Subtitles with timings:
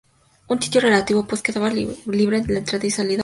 [0.47, 3.19] Un sitio relativo pues quedaba libre la entrada y salida por mar.